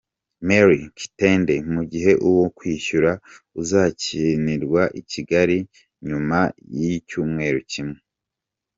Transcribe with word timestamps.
Mary’s 0.47 0.89
Kitende, 0.97 1.55
mu 1.73 1.81
gihe 1.91 2.11
uwo 2.29 2.45
kwishyura 2.57 3.11
uzakinirwa 3.61 4.81
i 4.99 5.01
Kigali 5.11 5.57
nyuma 6.07 6.39
y’icyumweru 6.77 7.59
kimwe. 7.71 7.99